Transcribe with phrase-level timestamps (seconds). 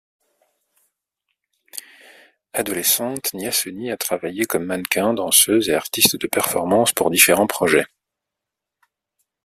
[2.53, 7.85] Adolescente, Niasony a travaillé comme mannequin, danseuse et artiste de performance pour différents projets.